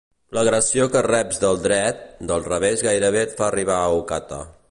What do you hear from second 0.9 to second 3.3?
que reps del dret, del revés gairebé